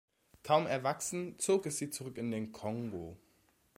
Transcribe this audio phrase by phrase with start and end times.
[0.41, 3.17] Kaum erwachsen, zog es sie zurück in den Kongo.